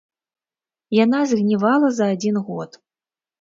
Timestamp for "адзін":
2.15-2.41